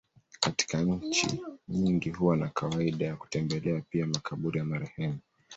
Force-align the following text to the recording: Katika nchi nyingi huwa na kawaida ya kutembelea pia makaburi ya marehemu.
Katika 0.39 0.81
nchi 0.81 1.41
nyingi 1.67 2.09
huwa 2.09 2.37
na 2.37 2.47
kawaida 2.49 3.05
ya 3.05 3.15
kutembelea 3.15 3.81
pia 3.81 4.05
makaburi 4.05 4.59
ya 4.59 4.65
marehemu. 4.65 5.19